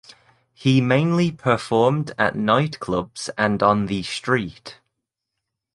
He 0.55 0.81
mainly 0.81 1.31
performed 1.31 2.13
at 2.17 2.33
nightclubs 2.33 3.29
and 3.37 3.61
on 3.61 3.85
the 3.85 4.01
street. 4.01 4.79